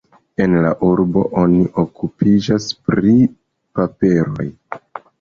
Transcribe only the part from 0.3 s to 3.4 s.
En la urbo oni okupiĝas pri